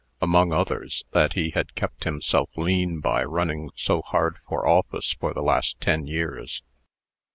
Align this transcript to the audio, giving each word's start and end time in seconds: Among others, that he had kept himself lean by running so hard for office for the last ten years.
Among 0.19 0.51
others, 0.51 1.05
that 1.11 1.33
he 1.33 1.51
had 1.51 1.75
kept 1.75 2.05
himself 2.05 2.49
lean 2.57 3.01
by 3.01 3.23
running 3.23 3.69
so 3.75 4.01
hard 4.01 4.39
for 4.49 4.67
office 4.67 5.13
for 5.13 5.31
the 5.31 5.43
last 5.43 5.79
ten 5.79 6.07
years. 6.07 6.63